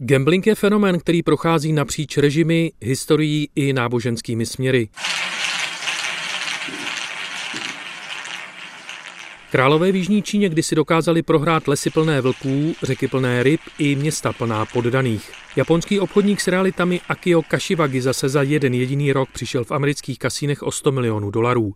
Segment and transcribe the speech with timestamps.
[0.00, 4.88] Gambling je fenomén, který prochází napříč režimy, historií i náboženskými směry.
[9.50, 14.32] Králové v Jižní Číně kdysi dokázali prohrát lesy plné vlků, řeky plné ryb i města
[14.32, 15.32] plná poddaných.
[15.56, 20.62] Japonský obchodník s realitami Akio Kashiwagi zase za jeden jediný rok přišel v amerických kasínech
[20.62, 21.74] o 100 milionů dolarů.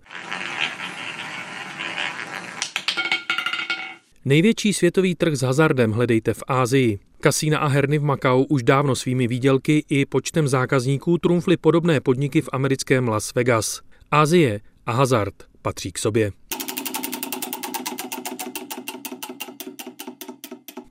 [4.25, 6.98] Největší světový trh s hazardem hledejte v Ázii.
[7.23, 12.40] Kasína a herny v Makau už dávno svými výdělky i počtem zákazníků trumfly podobné podniky
[12.40, 13.80] v americkém Las Vegas.
[14.11, 16.32] Ázie a hazard patří k sobě.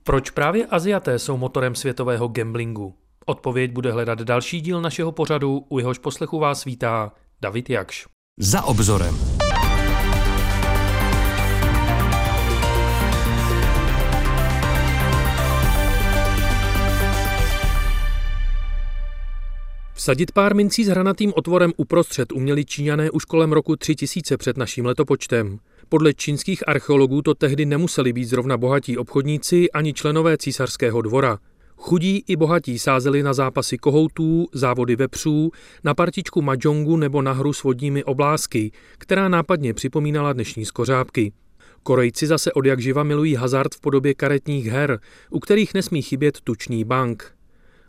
[0.04, 2.94] Proč právě Aziaté jsou motorem světového gamblingu?
[3.26, 7.12] Odpověď bude hledat další díl našeho pořadu, u jehož poslechu vás vítá
[7.42, 8.06] David Jakš.
[8.38, 9.41] Za obzorem.
[20.02, 24.86] Vsadit pár mincí s hranatým otvorem uprostřed uměli Číňané už kolem roku 3000 před naším
[24.86, 25.58] letopočtem.
[25.88, 31.38] Podle čínských archeologů to tehdy nemuseli být zrovna bohatí obchodníci ani členové císařského dvora.
[31.76, 35.50] Chudí i bohatí sázeli na zápasy kohoutů, závody vepřů,
[35.84, 41.32] na partičku majongu nebo na hru s vodními oblásky, která nápadně připomínala dnešní skořápky.
[41.82, 45.00] Korejci zase od jak živa milují hazard v podobě karetních her,
[45.30, 47.34] u kterých nesmí chybět tučný bank.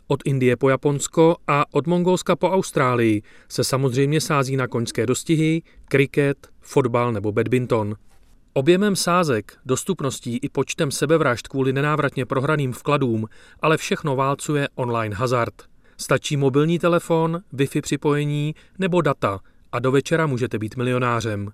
[0.06, 5.62] Od Indie po Japonsko a od Mongolska po Austrálii se samozřejmě sází na koňské dostihy,
[5.84, 7.94] kriket, fotbal nebo badminton.
[8.52, 13.26] Objemem sázek, dostupností i počtem sebevražd kvůli nenávratně prohraným vkladům,
[13.60, 15.54] ale všechno válcuje online hazard.
[15.96, 19.40] Stačí mobilní telefon, Wi-Fi připojení nebo data
[19.72, 21.50] a do večera můžete být milionářem.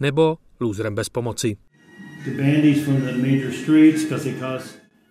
[0.00, 1.56] Nebo lůzrem bez pomoci.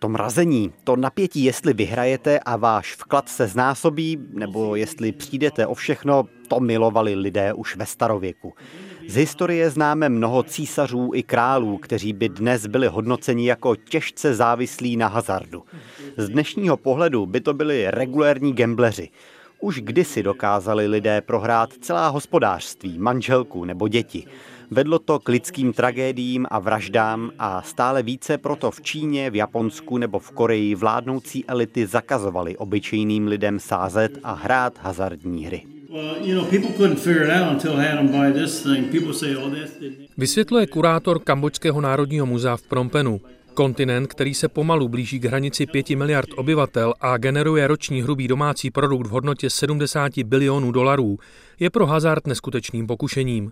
[0.01, 5.73] To mrazení, to napětí, jestli vyhrajete a váš vklad se znásobí, nebo jestli přijdete o
[5.73, 8.53] všechno, to milovali lidé už ve starověku.
[9.07, 14.97] Z historie známe mnoho císařů i králů, kteří by dnes byli hodnoceni jako těžce závislí
[14.97, 15.63] na hazardu.
[16.17, 19.09] Z dnešního pohledu by to byli regulérní gambleři.
[19.61, 24.25] Už kdysi dokázali lidé prohrát celá hospodářství, manželku nebo děti.
[24.71, 29.97] Vedlo to k lidským tragédiím a vraždám a stále více proto v Číně, v Japonsku
[29.97, 35.63] nebo v Koreji vládnoucí elity zakazovaly obyčejným lidem sázet a hrát hazardní hry.
[40.17, 43.21] Vysvětluje kurátor Kambodžského národního muzea v Prompenu.
[43.53, 48.71] Kontinent, který se pomalu blíží k hranici 5 miliard obyvatel a generuje roční hrubý domácí
[48.71, 51.17] produkt v hodnotě 70 bilionů dolarů,
[51.59, 53.51] je pro hazard neskutečným pokušením.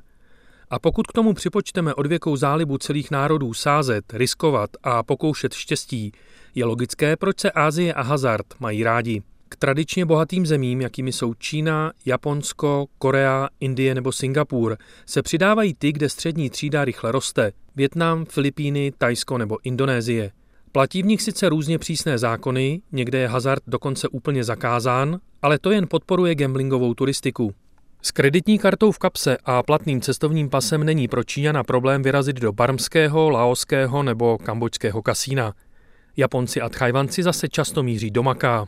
[0.70, 6.12] A pokud k tomu připočteme odvěkou zálibu celých národů sázet, riskovat a pokoušet štěstí,
[6.56, 9.22] je logické, proč se Ázie a hazard mají rádi.
[9.50, 15.92] K tradičně bohatým zemím, jakými jsou Čína, Japonsko, Korea, Indie nebo Singapur, se přidávají ty,
[15.92, 17.52] kde střední třída rychle roste.
[17.76, 20.32] Větnam, Filipíny, Tajsko nebo Indonésie.
[20.72, 25.72] Platí v nich sice různě přísné zákony, někde je hazard dokonce úplně zakázán, ale to
[25.72, 27.54] jen podporuje gamblingovou turistiku.
[28.02, 32.54] S kreditní kartou v kapse a platným cestovním pasem není pro Číňana problém vyrazit do
[32.54, 35.54] barmského, laoského nebo kambočského kasína.
[36.18, 38.68] Japonci a Tchajvanci zase často míří do Maká.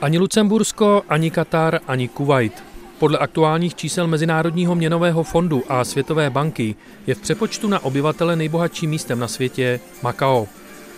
[0.00, 2.64] Ani Lucembursko, ani Katar, ani Kuwait.
[2.98, 6.74] Podle aktuálních čísel Mezinárodního měnového fondu a Světové banky
[7.06, 10.48] je v přepočtu na obyvatele nejbohatším místem na světě Makao.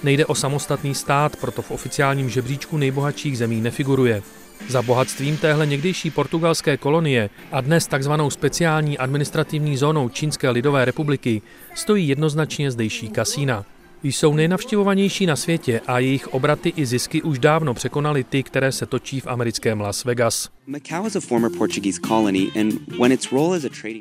[0.03, 4.23] Nejde o samostatný stát, proto v oficiálním žebříčku nejbohatších zemí nefiguruje.
[4.69, 11.43] Za bohatstvím téhle někdejší portugalské kolonie a dnes takzvanou speciální administrativní zónou Čínské lidové republiky
[11.75, 13.65] stojí jednoznačně zdejší kasína.
[14.03, 18.87] Jsou nejnavštěvovanější na světě a jejich obraty i zisky už dávno překonaly ty, které se
[18.87, 20.49] točí v americkém Las Vegas.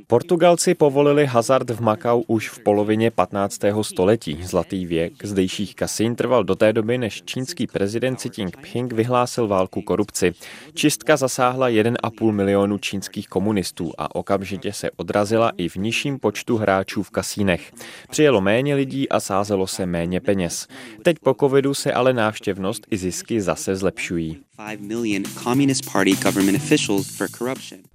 [0.07, 3.59] Portugalci povolili hazard v Makau už v polovině 15.
[3.81, 4.43] století.
[4.43, 9.81] Zlatý věk zdejších kasín trval do té doby, než čínský prezident Xi Jinping vyhlásil válku
[9.81, 10.33] korupci.
[10.73, 17.03] Čistka zasáhla 1,5 milionu čínských komunistů a okamžitě se odrazila i v nižším počtu hráčů
[17.03, 17.71] v kasínech.
[18.09, 20.67] Přijelo méně lidí a sázelo se méně peněz.
[21.03, 24.37] Teď po covidu se ale návštěvnost i zisky zase zlepšují.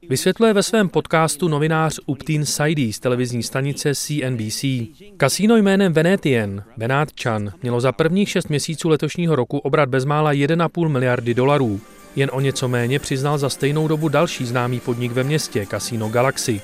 [0.09, 4.65] Vysvětluje ve svém podcastu novinář Uptin Saidi z televizní stanice CNBC.
[5.17, 11.35] Kasíno jménem Venetian, Benátčan, mělo za prvních šest měsíců letošního roku obrat bezmála 1,5 miliardy
[11.35, 11.81] dolarů.
[12.17, 16.61] Jen o něco méně přiznal za stejnou dobu další známý podnik ve městě, kasíno Galaxy.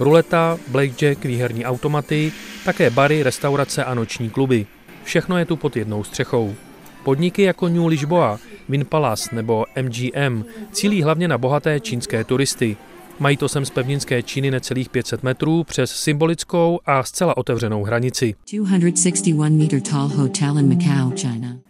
[0.00, 2.32] Ruleta, blackjack, výherní automaty,
[2.64, 4.66] také bary, restaurace a noční kluby.
[5.04, 6.54] Všechno je tu pod jednou střechou.
[7.04, 8.38] Podniky jako New Lisboa,
[8.68, 12.76] Win Palace nebo MGM cílí hlavně na bohaté čínské turisty–
[13.22, 18.34] Mají to sem z pevninské Číny necelých 500 metrů přes symbolickou a zcela otevřenou hranici.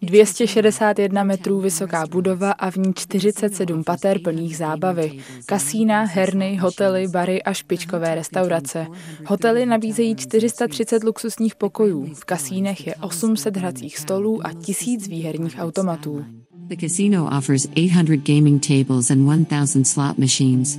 [0.03, 5.19] 261 metrů vysoká budova a v ní 47 pater plných zábavy.
[5.47, 8.87] Kasína, herny, hotely, bary a špičkové restaurace.
[9.27, 12.15] Hotely nabízejí 430 luxusních pokojů.
[12.15, 16.25] V kasínech je 800 hracích stolů a tisíc výherních automatů.
[16.67, 20.79] The casino offers 800 gaming tables and 1000 slot machines.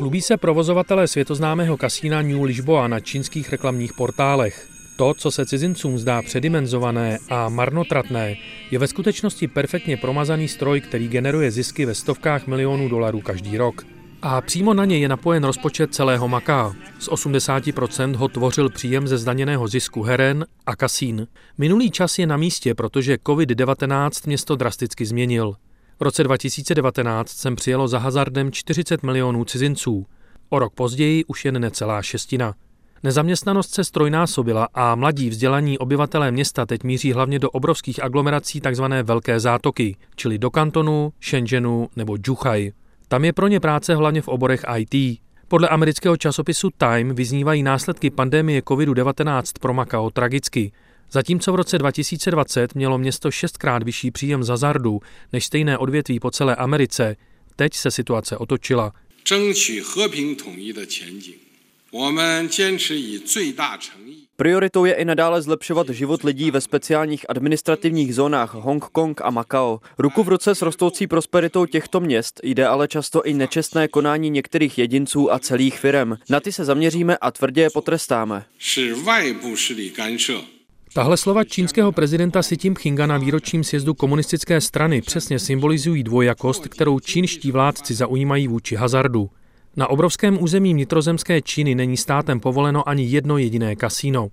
[0.00, 4.68] Chlubí se provozovatelé světoznámého kasína New Lisboa na čínských reklamních portálech.
[4.96, 8.36] To, co se cizincům zdá předimenzované a marnotratné,
[8.70, 13.86] je ve skutečnosti perfektně promazaný stroj, který generuje zisky ve stovkách milionů dolarů každý rok.
[14.22, 16.74] A přímo na něj je napojen rozpočet celého Maká.
[16.98, 21.26] Z 80% ho tvořil příjem ze zdaněného zisku heren a kasín.
[21.58, 25.54] Minulý čas je na místě, protože COVID-19 město drasticky změnil.
[26.00, 30.06] V roce 2019 sem přijelo za hazardem 40 milionů cizinců.
[30.48, 32.54] O rok později už jen necelá šestina.
[33.02, 38.84] Nezaměstnanost se strojnásobila a mladí vzdělaní obyvatelé města teď míří hlavně do obrovských aglomerací tzv.
[39.02, 42.72] Velké zátoky, čili do Kantonu, Shenzhenu nebo Zhuhai.
[43.08, 45.20] Tam je pro ně práce hlavně v oborech IT.
[45.48, 50.72] Podle amerického časopisu Time vyznívají následky pandemie COVID-19 pro Macao tragicky.
[51.12, 55.00] Zatímco v roce 2020 mělo město šestkrát vyšší příjem za zardu
[55.32, 57.16] než stejné odvětví po celé Americe,
[57.56, 58.92] teď se situace otočila.
[64.36, 69.80] Prioritou je i nadále zlepšovat život lidí ve speciálních administrativních zónách Hongkong a Macao.
[69.98, 74.78] Ruku v ruce s rostoucí prosperitou těchto měst jde ale často i nečestné konání některých
[74.78, 76.16] jedinců a celých firem.
[76.28, 78.44] Na ty se zaměříme a tvrdě je potrestáme.
[80.92, 87.00] Tahle slova čínského prezidenta Xi Jinpinga na výročním sjezdu komunistické strany přesně symbolizují dvojakost, kterou
[87.00, 89.30] čínští vládci zaujímají vůči hazardu.
[89.76, 94.28] Na obrovském území vnitrozemské Číny není státem povoleno ani jedno jediné kasíno.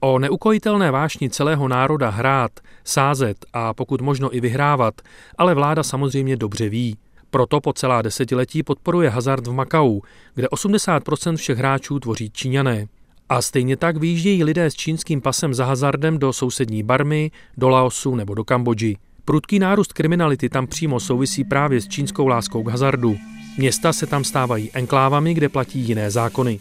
[0.00, 2.52] O neukojitelné vášni celého národa hrát,
[2.84, 4.94] sázet a pokud možno i vyhrávat,
[5.38, 6.96] ale vláda samozřejmě dobře ví.
[7.30, 10.00] Proto po celá desetiletí podporuje hazard v Makau,
[10.34, 12.86] kde 80% všech hráčů tvoří Číňané.
[13.28, 18.14] A stejně tak vyjíždějí lidé s čínským pasem za hazardem do sousední Barmy, do Laosu
[18.14, 18.96] nebo do Kambodži.
[19.24, 23.16] Prudký nárůst kriminality tam přímo souvisí právě s čínskou láskou k hazardu.
[23.58, 26.60] Města se tam stávají enklávami, kde platí jiné zákony.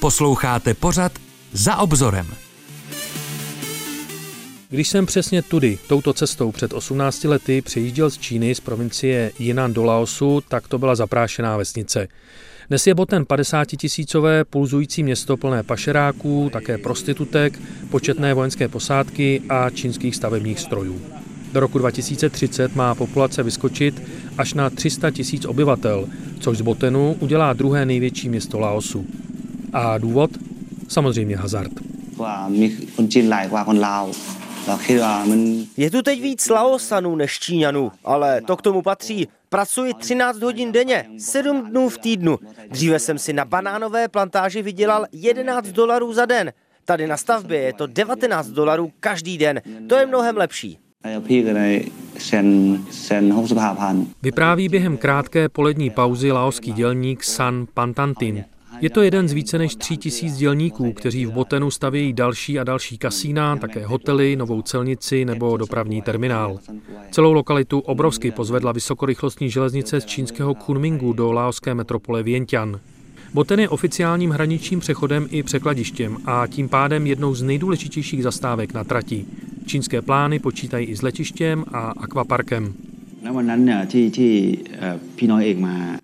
[0.00, 1.12] Posloucháte pořad
[1.52, 2.26] za obzorem.
[4.68, 9.72] Když jsem přesně tudy, touto cestou před 18 lety přejížděl z Číny z provincie Jinan
[9.72, 12.08] do Laosu, tak to byla zaprášená vesnice.
[12.68, 19.70] Dnes je Boten 50 tisícové pulzující město plné pašeráků, také prostitutek, početné vojenské posádky a
[19.70, 21.00] čínských stavebních strojů.
[21.52, 24.02] Do roku 2030 má populace vyskočit
[24.38, 26.08] až na 300 tisíc obyvatel,
[26.40, 29.06] což z Botenu udělá druhé největší město Laosu.
[29.72, 30.30] A důvod?
[30.88, 31.72] Samozřejmě hazard.
[35.76, 39.28] Je tu teď víc Laosanů než Číňanů, ale to k tomu patří.
[39.54, 42.38] Pracuji 13 hodin denně, 7 dnů v týdnu.
[42.70, 46.52] Dříve jsem si na banánové plantáži vydělal 11 dolarů za den.
[46.84, 49.60] Tady na stavbě je to 19 dolarů každý den.
[49.88, 50.78] To je mnohem lepší.
[54.22, 58.44] Vypráví během krátké polední pauzy laoský dělník San Pantantin.
[58.80, 62.64] Je to jeden z více než tří tisíc dělníků, kteří v Botenu stavějí další a
[62.64, 66.58] další kasína, také hotely, novou celnici nebo dopravní terminál.
[67.10, 72.78] Celou lokalitu obrovsky pozvedla vysokorychlostní železnice z čínského Kunmingu do laoské metropole Vientiane.
[73.34, 78.84] Boten je oficiálním hraničním přechodem i překladištěm a tím pádem jednou z nejdůležitějších zastávek na
[78.84, 79.24] trati.
[79.66, 82.74] Čínské plány počítají i s letištěm a akvaparkem.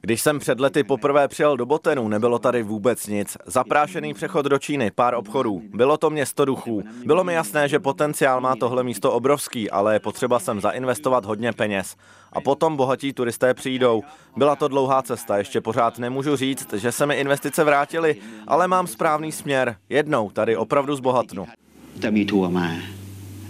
[0.00, 3.36] Když jsem před lety poprvé přijel do Botenu, nebylo tady vůbec nic.
[3.46, 5.62] Zaprášený přechod do Číny, pár obchodů.
[5.74, 6.82] Bylo to město duchů.
[7.04, 11.52] Bylo mi jasné, že potenciál má tohle místo obrovský, ale je potřeba sem zainvestovat hodně
[11.52, 11.96] peněz.
[12.32, 14.02] A potom bohatí turisté přijdou.
[14.36, 18.86] Byla to dlouhá cesta, ještě pořád nemůžu říct, že se mi investice vrátily, ale mám
[18.86, 19.76] správný směr.
[19.88, 21.46] Jednou tady opravdu zbohatnu.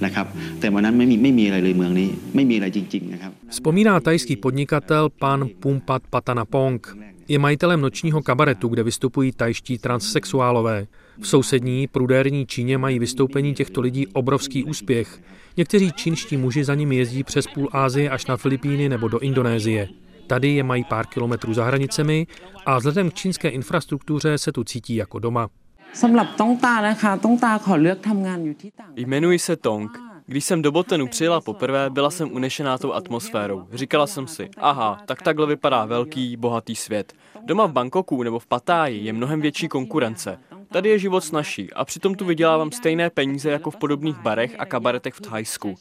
[0.06, 0.28] นะครับ
[0.60, 6.98] แต่วันนั้นไม่มีไม่มีอะไรเลยเมืองนี้ไม่มีอะไรจริงๆนะครับ Vzpomíná tajský podnikatel pan Pumpat Patanapong.
[7.28, 10.88] Je majitelem nočního kabaretu, kde vystupují tajští transsexuálové.
[11.22, 15.22] V sousední prudérní Číně mají vystoupení těchto lidí obrovský úspěch.
[15.58, 19.88] Někteří čínští muži za nimi jezdí přes půl Ázie až na Filipíny nebo do Indonésie.
[20.28, 22.28] Tady je mají pár kilometrů za hranicemi
[22.66, 25.50] a vzhledem k čínské infrastruktuře se tu cítí jako doma.
[28.97, 29.99] Jmenuji se Tong.
[30.27, 33.67] Když jsem do Botenu přijela poprvé, byla jsem unešená tou atmosférou.
[33.73, 37.13] Říkala jsem si, aha, tak takhle vypadá velký, bohatý svět.
[37.45, 40.39] Doma v Bangkoku nebo v Patáji je mnohem větší konkurence.
[40.73, 44.65] Tady je život snažší a přitom tu vydělávám stejné peníze jako v podobných barech a
[44.65, 45.75] kabaretech v Thajsku.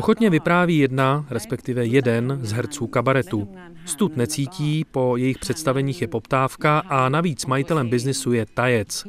[0.00, 3.48] Ochotně vypráví jedna, respektive jeden z herců kabaretu.
[3.84, 9.06] Stud necítí, po jejich představeních je poptávka a navíc majitelem biznisu je tajec.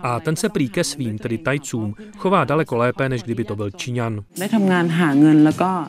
[0.00, 3.70] A ten se prý ke svým, tedy tajcům, chová daleko lépe, než kdyby to byl
[3.70, 4.20] Číňan.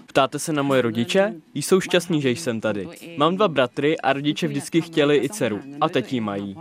[0.06, 1.34] Ptáte se na moje rodiče?
[1.54, 2.88] Jsou šťastní, že jsem tady.
[3.18, 5.60] Mám dva bratry a rodiče vždycky chtěli i dceru.
[5.82, 6.56] A teď ji mají.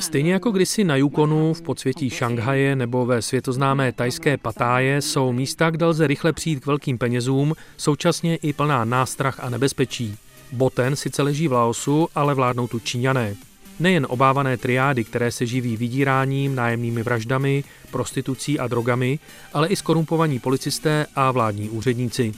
[0.00, 5.70] Stejně jako kdysi na Yukonu, v podsvětí Šanghaje nebo ve světoznámé tajské Patáje jsou místa,
[5.70, 10.16] kde lze rychle přijít k velkým penězům, současně i plná nástrach a nebezpečí.
[10.52, 13.36] Boten sice leží v Laosu, ale vládnou tu Číňané.
[13.80, 19.18] Nejen obávané triády, které se živí vydíráním, nájemnými vraždami, prostitucí a drogami,
[19.52, 22.32] ale i skorumpovaní policisté a vládní úředníci.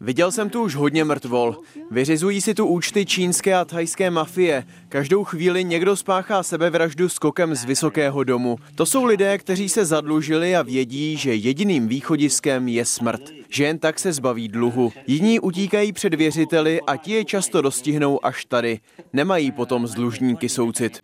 [0.00, 1.56] Viděl jsem tu už hodně mrtvol.
[1.90, 4.64] Vyřizují si tu účty čínské a thajské mafie.
[4.88, 8.56] Každou chvíli někdo spáchá sebevraždu skokem z vysokého domu.
[8.74, 13.20] To jsou lidé, kteří se zadlužili a vědí, že jediným východiskem je smrt.
[13.48, 14.92] Že jen tak se zbaví dluhu.
[15.06, 18.80] Jiní utíkají před věřiteli a ti je často dostihnou až tady.
[19.12, 20.98] Nemají potom z dlužníky soucit.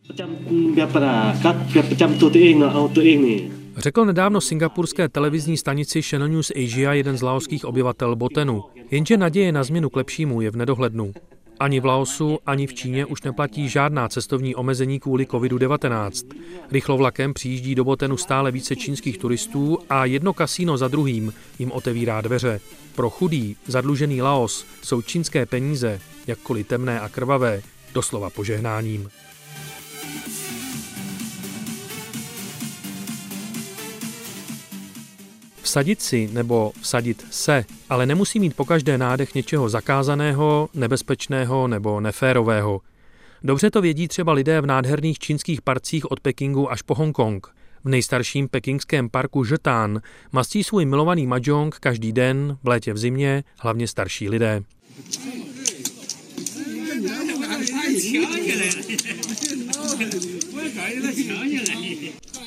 [3.76, 8.64] Řekl nedávno singapurské televizní stanici Channel News Asia jeden z laoských obyvatel Botenu.
[8.90, 11.12] Jenže naděje na změnu k lepšímu je v nedohlednu.
[11.60, 16.28] Ani v Laosu, ani v Číně už neplatí žádná cestovní omezení kvůli COVID-19.
[16.72, 22.20] Rychlovlakem přijíždí do Botenu stále více čínských turistů a jedno kasíno za druhým jim otevírá
[22.20, 22.60] dveře.
[22.94, 27.62] Pro chudý, zadlužený Laos jsou čínské peníze, jakkoliv temné a krvavé,
[27.94, 29.08] doslova požehnáním.
[35.64, 42.00] Vsadit si nebo vsadit se ale nemusí mít po každé nádech něčeho zakázaného, nebezpečného nebo
[42.00, 42.80] neférového.
[43.42, 47.46] Dobře to vědí třeba lidé v nádherných čínských parcích od Pekingu až po Hongkong.
[47.84, 50.00] V nejstarším pekingském parku Žetán
[50.32, 54.62] mastí svůj milovaný mahjong každý den, v létě v zimě, hlavně starší lidé.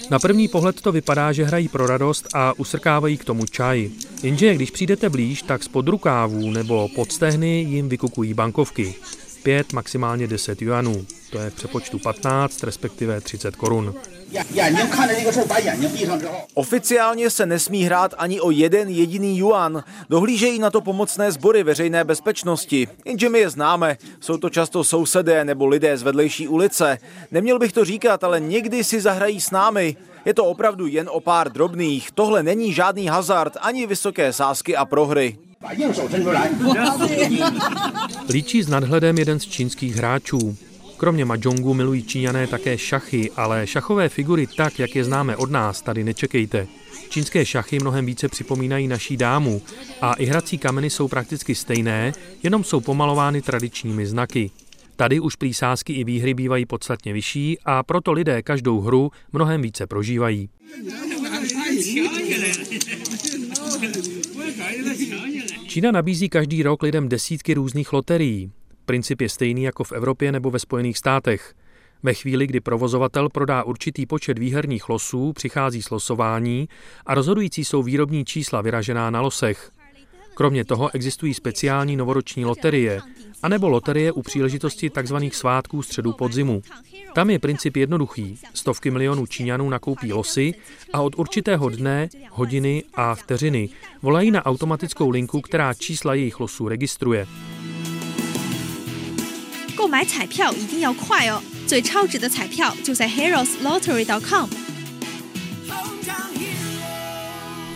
[0.09, 3.89] Na první pohled to vypadá, že hrají pro radost a usrkávají k tomu čaj.
[4.23, 8.95] Jenže když přijdete blíž, tak z podrukávů nebo pod stehny jim vykukují bankovky.
[9.47, 11.05] 5, maximálně 10 juanů.
[11.29, 13.95] To je v přepočtu 15, respektive 30 korun.
[16.53, 19.83] Oficiálně se nesmí hrát ani o jeden jediný yuan.
[20.09, 22.87] Dohlížejí na to pomocné sbory veřejné bezpečnosti.
[23.05, 23.97] Jenže my je známe.
[24.19, 26.97] Jsou to často sousedé nebo lidé z vedlejší ulice.
[27.31, 29.95] Neměl bych to říkat, ale někdy si zahrají s námi.
[30.25, 32.11] Je to opravdu jen o pár drobných.
[32.11, 35.46] Tohle není žádný hazard, ani vysoké sázky a prohry.
[38.29, 40.57] Líčí s nadhledem jeden z čínských hráčů.
[40.97, 45.81] Kromě mahjongu milují Číňané také šachy, ale šachové figury tak, jak je známe od nás,
[45.81, 46.67] tady nečekejte.
[47.09, 49.61] Čínské šachy mnohem více připomínají naší dámu
[50.01, 54.51] a i hrací kameny jsou prakticky stejné, jenom jsou pomalovány tradičními znaky.
[54.95, 55.51] Tady už prý
[55.89, 60.49] i výhry bývají podstatně vyšší a proto lidé každou hru mnohem více prožívají.
[65.67, 68.51] Čína nabízí každý rok lidem desítky různých loterií.
[68.85, 71.53] Princip je stejný jako v Evropě nebo ve Spojených státech.
[72.03, 76.69] Ve chvíli, kdy provozovatel prodá určitý počet výherních losů, přichází slosování
[77.05, 79.71] a rozhodující jsou výrobní čísla vyražená na losech.
[80.36, 83.00] Kromě toho existují speciální novoroční loterie,
[83.42, 85.16] anebo loterie u příležitosti tzv.
[85.32, 86.62] svátků středu podzimu.
[87.14, 88.38] Tam je princip jednoduchý.
[88.54, 90.54] Stovky milionů Číňanů nakoupí losy
[90.92, 93.68] a od určitého dne, hodiny a vteřiny
[94.02, 97.26] volají na automatickou linku, která čísla jejich losů registruje.
[99.82, 101.42] 购买彩票一定要快哦！
[101.66, 104.48] 最超值的彩票就在 heroeslottery.com。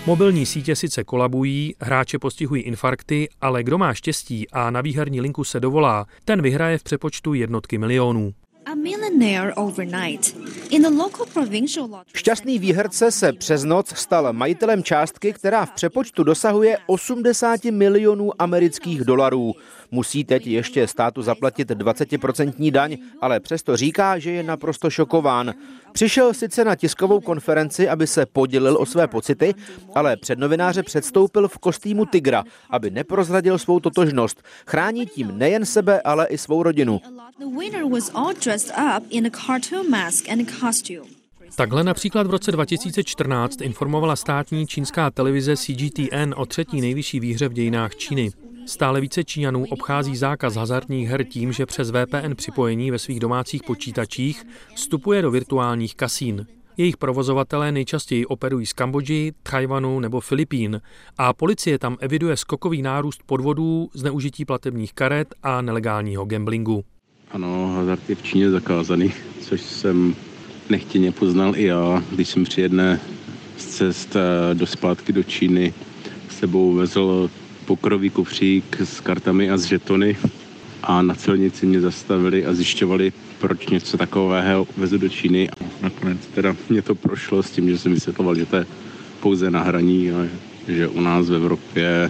[0.05, 5.43] Mobilní sítě sice kolabují, hráče postihují infarkty, ale kdo má štěstí a na výherní linku
[5.43, 8.33] se dovolá, ten vyhraje v přepočtu jednotky milionů.
[12.15, 19.01] Šťastný výherce se přes noc stal majitelem částky, která v přepočtu dosahuje 80 milionů amerických
[19.01, 19.53] dolarů.
[19.91, 25.53] Musí teď ještě státu zaplatit 20% daň, ale přesto říká, že je naprosto šokován.
[25.91, 29.53] Přišel sice na tiskovou konferenci, aby se podělil o své pocity,
[29.95, 34.43] ale před novináře předstoupil v kostýmu tygra, aby neprozradil svou totožnost.
[34.67, 37.01] Chrání tím nejen sebe, ale i svou rodinu.
[41.55, 47.53] Takhle například v roce 2014 informovala státní čínská televize CGTN o třetí nejvyšší výhře v
[47.53, 48.31] dějinách Číny.
[48.65, 53.63] Stále více Číňanů obchází zákaz hazardních her tím, že přes VPN připojení ve svých domácích
[53.63, 54.43] počítačích
[54.75, 56.45] vstupuje do virtuálních kasín.
[56.77, 60.81] Jejich provozovatelé nejčastěji operují z Kambodži, Tajvanu nebo Filipín
[61.17, 66.83] a policie tam eviduje skokový nárůst podvodů, zneužití platebních karet a nelegálního gamblingu.
[67.31, 70.15] Ano, hazard je v Číně zakázaný, což jsem
[70.69, 72.99] nechtěně poznal i já, když jsem při jedné
[73.57, 75.73] z cest eh, do zpátky do Číny
[76.29, 77.29] sebou vezl
[77.65, 80.17] pokrový kufřík s kartami a s žetony
[80.83, 85.49] a na celnici mě zastavili a zjišťovali, proč něco takového vezu do Číny.
[85.49, 88.65] A nakonec teda mě to prošlo s tím, že jsem vysvětloval, že to je
[89.19, 90.27] pouze na hraní a
[90.67, 92.09] že u nás v Evropě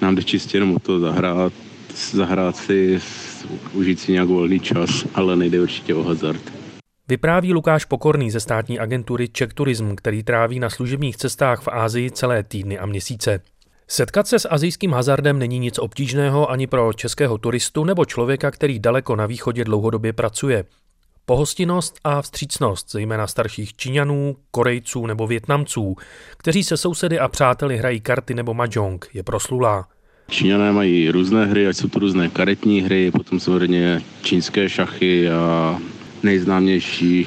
[0.00, 1.52] nám jde čistě jenom o to zahrát,
[2.12, 3.00] zahrát si,
[3.72, 6.52] užít si nějak volný čas, ale nejde určitě o hazard.
[7.08, 12.10] Vypráví Lukáš Pokorný ze státní agentury Czech Tourism, který tráví na služebních cestách v Ázii
[12.10, 13.40] celé týdny a měsíce.
[13.88, 18.78] Setkat se s azijským hazardem není nic obtížného ani pro českého turistu nebo člověka, který
[18.78, 20.64] daleko na východě dlouhodobě pracuje.
[21.26, 25.96] Pohostinnost a vstřícnost, zejména starších Číňanů, Korejců nebo Větnamců,
[26.36, 29.88] kteří se sousedy a přáteli hrají karty nebo mahjong, je proslulá.
[30.30, 35.78] Číňané mají různé hry, ať jsou to různé karetní hry, potom samozřejmě čínské šachy a
[36.22, 37.26] nejznámější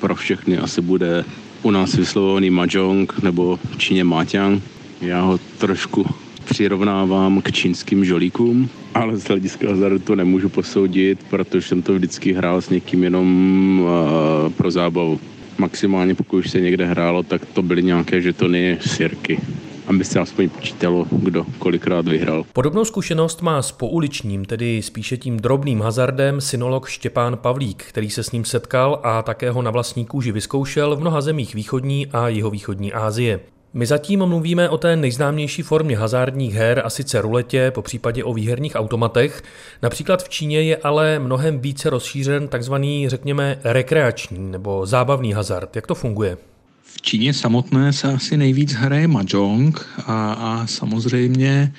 [0.00, 1.24] pro všechny asi bude
[1.62, 4.62] u nás vyslovovaný mahjong nebo v Číně máťang
[5.00, 6.06] já ho trošku
[6.44, 12.32] přirovnávám k čínským žolíkům, ale z hlediska hazardu to nemůžu posoudit, protože jsem to vždycky
[12.32, 15.20] hrál s někým jenom uh, pro zábavu.
[15.58, 19.40] Maximálně pokud už se někde hrálo, tak to byly nějaké žetony sirky
[19.86, 22.44] aby se aspoň počítalo, kdo kolikrát vyhrál.
[22.52, 28.22] Podobnou zkušenost má s pouličním, tedy spíše tím drobným hazardem synolog Štěpán Pavlík, který se
[28.22, 32.28] s ním setkal a také ho na vlastní kůži vyzkoušel v mnoha zemích východní a
[32.28, 33.40] jihovýchodní Asie.
[33.76, 38.34] My zatím mluvíme o té nejznámější formě hazardních her, a sice ruletě, po případě o
[38.34, 39.42] výherních automatech.
[39.82, 45.76] Například v Číně je ale mnohem více rozšířen takzvaný, řekněme, rekreační nebo zábavný hazard.
[45.76, 46.38] Jak to funguje?
[46.82, 51.72] V Číně samotné se asi nejvíc hraje mahjong a, a samozřejmě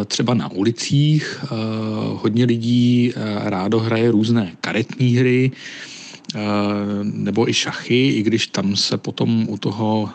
[0.00, 1.46] e, třeba na ulicích e,
[2.22, 5.50] hodně lidí e, rádo hraje různé karetní hry,
[7.02, 10.10] nebo i šachy, i když tam se potom u toho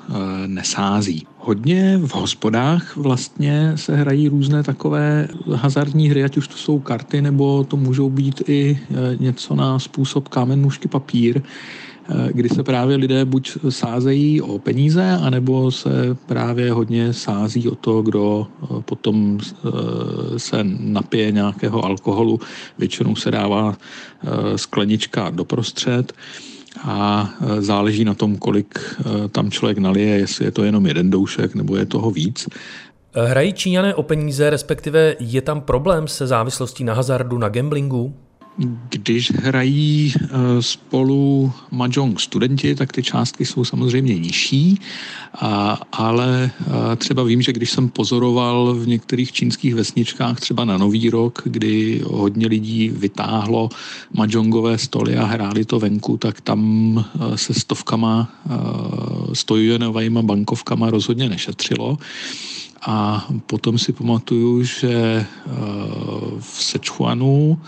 [0.47, 1.27] nesází.
[1.37, 7.21] Hodně v hospodách vlastně se hrají různé takové hazardní hry, ať už to jsou karty,
[7.21, 8.79] nebo to můžou být i
[9.19, 11.88] něco na způsob kámen, nůžky, papír, Eh,
[12.31, 15.89] kdy se právě lidé buď sázejí o peníze, anebo se
[16.25, 22.39] právě hodně sází o to, kdo eh, potom eh, se napije nějakého alkoholu.
[22.77, 23.77] Většinou se dává
[24.55, 26.13] sklenička doprostřed
[26.83, 28.79] a záleží na tom, kolik
[29.31, 32.47] tam člověk nalije, jestli je to jenom jeden doušek nebo je toho víc.
[33.15, 38.13] Hrají Číňané o peníze, respektive je tam problém se závislostí na hazardu, na gamblingu?
[38.89, 40.27] Když hrají eh,
[40.59, 44.79] spolu mahjong studenti, tak ty částky jsou samozřejmě nižší,
[45.91, 51.09] ale eh, třeba vím, že když jsem pozoroval v některých čínských vesničkách třeba na Nový
[51.09, 53.69] rok, kdy hodně lidí vytáhlo
[54.13, 56.59] mahjongové stoly a hráli to venku, tak tam
[56.99, 58.31] eh, se stovkama
[59.33, 61.97] stojujenovými bankovkama rozhodně nešetřilo.
[62.81, 65.25] A potom si pamatuju, že
[66.39, 67.59] v Sečuanu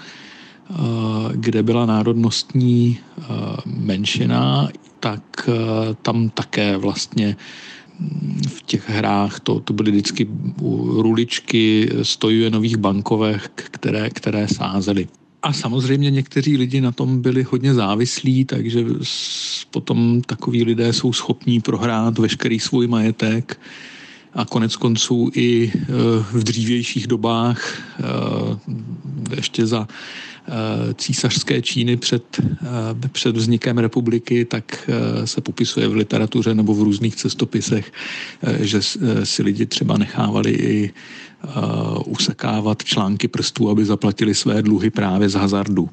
[1.32, 2.98] kde byla národnostní
[3.66, 5.50] menšina, tak
[6.02, 7.38] tam také vlastně
[8.00, 10.28] mm, v těch hrách to, to byly vždycky
[10.98, 15.08] ruličky stojujenových bankovek, které, které sázely.
[15.42, 18.86] A samozřejmě někteří lidi na tom byli hodně závislí, takže
[19.72, 23.60] potom takoví lidé jsou schopní prohrát veškerý svůj majetek
[24.34, 25.72] a konec konců i
[26.32, 27.82] v dřívějších dobách
[29.36, 30.31] ještě za Eh,
[30.96, 36.84] císařské Číny před, eh, před vznikem republiky, tak eh, se popisuje v literatuře nebo v
[36.84, 37.92] různých cestopisech,
[38.60, 38.80] že
[39.24, 40.94] si lidi třeba nechávali i
[42.06, 45.90] usekávat články prstů, aby zaplatili své dluhy právě z hazardu.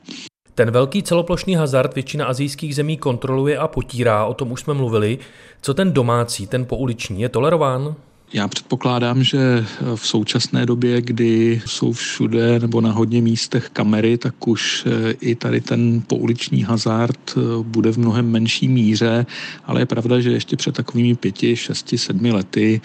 [0.55, 5.19] Ten velký celoplošný hazard většina azijských zemí kontroluje a potírá, o tom už jsme mluvili.
[5.63, 7.95] Co ten domácí, ten pouliční, je tolerován?
[8.33, 14.49] Já předpokládám, že v současné době, kdy jsou všude nebo na hodně místech kamery, tak
[14.49, 19.27] už eh, i tady ten pouliční hazard eh, bude v mnohem menší míře,
[19.65, 22.81] ale je pravda, že ještě před takovými pěti, šesti, sedmi lety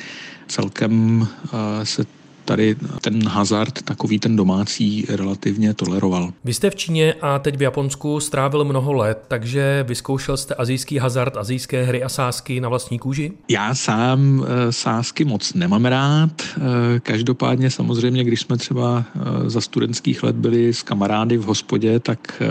[0.47, 2.05] celkem eh, se
[2.45, 6.33] tady ten hazard, takový ten domácí, relativně toleroval.
[6.43, 10.97] Vy jste v Číně a teď v Japonsku strávil mnoho let, takže vyzkoušel jste azijský
[10.97, 13.31] hazard, azijské hry a sásky na vlastní kůži?
[13.49, 16.29] Já sám eh, sásky moc nemám rád.
[16.41, 21.99] Eh, každopádně samozřejmě, když jsme třeba eh, za studentských let byli s kamarády v hospodě,
[21.99, 22.41] tak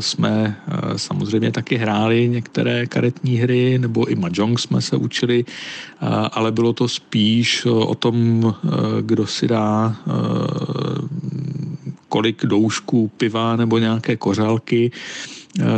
[0.00, 0.56] jsme
[0.96, 5.44] samozřejmě taky hráli některé karetní hry, nebo i mahjong jsme se učili,
[6.32, 8.54] ale bylo to spíš o tom,
[9.10, 10.12] kdo si dá eh,
[12.08, 14.90] kolik doušků piva nebo nějaké kořálky,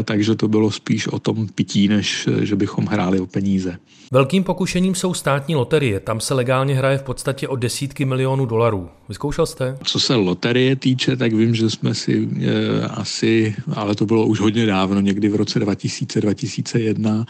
[0.05, 3.79] takže to bylo spíš o tom pití, než eh, že bychom hráli o peníze.
[4.11, 6.01] Velkým pokušením jsou státní loterie.
[6.01, 8.89] Tam se legálně hraje v podstatě o desítky milionů dolarů.
[9.09, 9.79] Vyzkoušel jste?
[9.85, 14.41] Co se loterie týče, tak vím, že jsme si e, asi, ale to bylo už
[14.41, 17.25] hodně dávno, někdy v roce 2000-2001,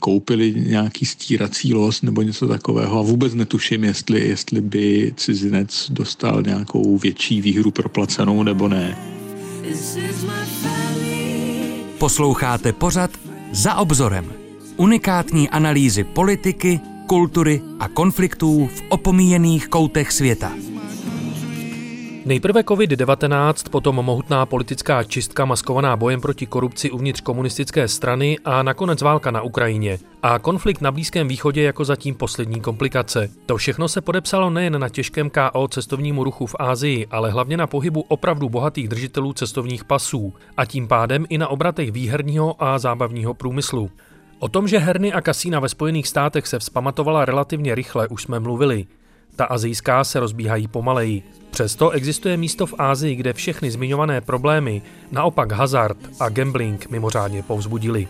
[0.00, 6.42] koupili nějaký stírací los nebo něco takového a vůbec netuším, jestli, jestli by cizinec dostal
[6.42, 8.96] nějakou větší výhru proplacenou nebo ne.
[11.98, 13.10] Posloucháte pořad
[13.52, 14.32] za obzorem.
[14.76, 20.52] Unikátní analýzy politiky, kultury a konfliktů v opomíjených koutech světa.
[22.26, 29.02] Nejprve COVID-19, potom mohutná politická čistka maskovaná bojem proti korupci uvnitř komunistické strany a nakonec
[29.02, 29.98] válka na Ukrajině.
[30.22, 33.28] A konflikt na Blízkém východě jako zatím poslední komplikace.
[33.46, 37.66] To všechno se podepsalo nejen na těžkém KO cestovnímu ruchu v Ázii, ale hlavně na
[37.66, 43.34] pohybu opravdu bohatých držitelů cestovních pasů a tím pádem i na obratech výherního a zábavního
[43.34, 43.90] průmyslu.
[44.38, 48.40] O tom, že herny a kasína ve Spojených státech se vzpamatovala relativně rychle, už jsme
[48.40, 48.86] mluvili.
[49.36, 51.22] Ta azijská se rozbíhají pomaleji.
[51.50, 58.08] Přesto existuje místo v Ázii, kde všechny zmiňované problémy, naopak hazard a gambling mimořádně povzbudili.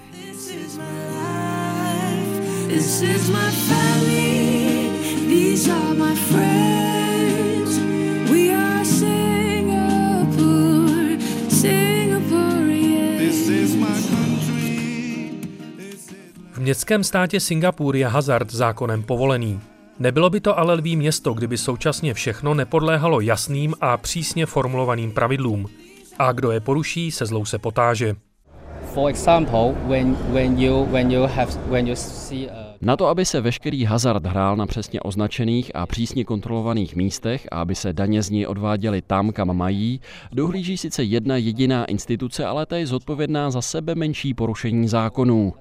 [5.29, 7.79] These are my friends.
[8.31, 9.99] We are Singapore,
[11.49, 13.19] Singapore, yeah.
[13.19, 15.31] This is my country.
[16.53, 19.61] V městském státě Singapur je hazard zákonem povolený.
[19.99, 25.67] Nebylo by to ale lví město, kdyby současně všechno nepodléhalo jasným a přísně formulovaným pravidlům.
[26.19, 28.15] A kdo je poruší, se zlou se potáže.
[28.95, 32.66] For example, when, when you, when you have, when you see a...
[32.81, 37.61] Na to, aby se veškerý hazard hrál na přesně označených a přísně kontrolovaných místech a
[37.61, 40.01] aby se daně z ní odváděly tam, kam mají,
[40.33, 45.55] dohlíží sice jedna jediná instituce, ale ta je zodpovědná za sebe menší porušení zákonů.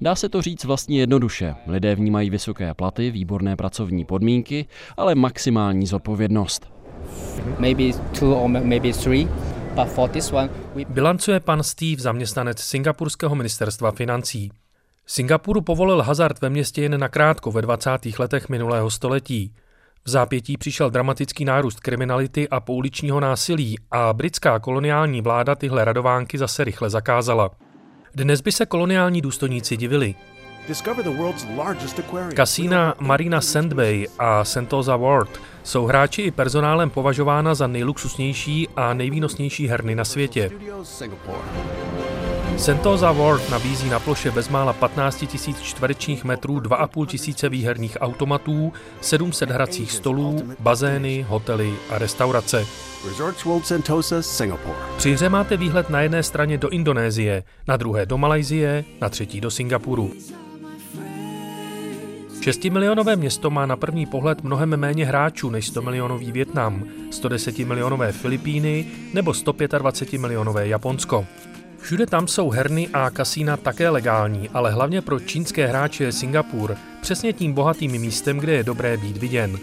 [0.00, 1.54] Dá se to říct vlastně jednoduše.
[1.66, 6.70] Lidé vnímají vysoké platy, výborné pracovní podmínky, ale maximální zodpovědnost.
[7.58, 7.82] Maybe
[8.18, 9.28] two or maybe three.
[10.88, 14.50] Bilancuje pan Steve, zaměstnanec Singapurského ministerstva financí.
[15.08, 17.90] Singapuru povolil hazard ve městě jen nakrátko ve 20.
[18.18, 19.52] letech minulého století.
[20.04, 26.38] V zápětí přišel dramatický nárůst kriminality a pouličního násilí a britská koloniální vláda tyhle radovánky
[26.38, 27.50] zase rychle zakázala.
[28.14, 30.14] Dnes by se koloniální důstojníci divili.
[32.34, 39.66] Kasína Marina Sandbay a Sentosa World jsou hráči i personálem považována za nejluxusnější a nejvýnosnější
[39.66, 40.50] herny na světě.
[42.56, 49.50] Sentosa World nabízí na ploše bezmála 15 000 čtverečních metrů 2,5 tisíce výherních automatů, 700
[49.50, 52.66] hracích stolů, bazény, hotely a restaurace.
[54.96, 59.40] Při hře máte výhled na jedné straně do Indonésie, na druhé do Malajzie, na třetí
[59.40, 60.12] do Singapuru.
[62.40, 68.12] 6-milionové město má na první pohled mnohem méně hráčů než 100 milionový Větnam, 110 milionové
[68.12, 71.26] Filipíny nebo 125 milionové Japonsko.
[71.86, 76.76] Všude tam jsou herny a kasína také legální, ale hlavně pro čínské hráče je Singapur
[77.00, 79.58] přesně tím bohatým místem, kde je dobré být viděn.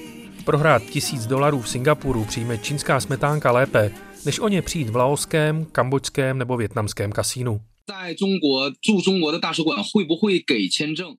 [0.46, 3.92] Prohrát tisíc dolarů v Singapuru přijme čínská smetánka lépe,
[4.26, 7.62] než o ně přijít v laoském, kambočském nebo větnamském kasínu.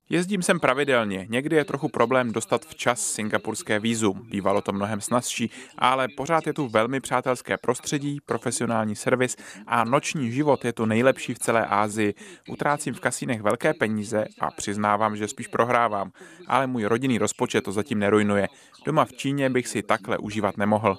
[0.09, 1.27] Jezdím sem pravidelně.
[1.29, 4.27] Někdy je trochu problém dostat včas singapurské vízum.
[4.29, 9.35] Bývalo to mnohem snazší, ale pořád je tu velmi přátelské prostředí, profesionální servis
[9.67, 12.13] a noční život je tu nejlepší v celé Asii.
[12.49, 16.11] Utrácím v kasínech velké peníze a přiznávám, že spíš prohrávám,
[16.47, 18.47] ale můj rodinný rozpočet to zatím nerujnuje.
[18.85, 20.97] Doma v Číně bych si takhle užívat nemohl.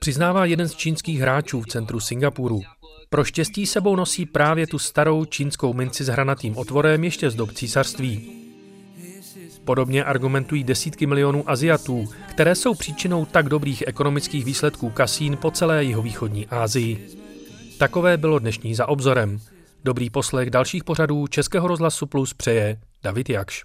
[0.00, 2.60] Přiznává jeden z čínských hráčů v centru Singapuru.
[3.10, 7.52] Pro štěstí sebou nosí právě tu starou čínskou minci s hranatým otvorem ještě z dob
[7.52, 8.32] císařství.
[9.64, 15.84] Podobně argumentují desítky milionů Aziatů, které jsou příčinou tak dobrých ekonomických výsledků kasín po celé
[15.84, 17.08] jihovýchodní Asii.
[17.78, 19.40] Takové bylo dnešní za obzorem.
[19.84, 23.64] Dobrý poslech dalších pořadů Českého rozhlasu Plus přeje David Jakš.